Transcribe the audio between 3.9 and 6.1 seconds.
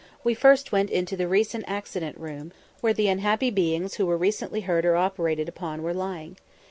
who were recently hurt or operated upon were